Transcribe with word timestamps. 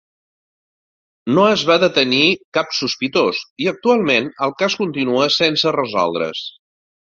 No 1.37 1.43
es 1.49 1.65
va 1.71 1.75
detenir 1.83 2.23
cap 2.59 2.73
sospitós 2.79 3.43
i, 3.45 3.69
actualment, 3.75 4.33
el 4.49 4.57
cas 4.65 4.81
continua 4.83 5.33
sense 5.39 5.79
resoldre's. 5.81 6.45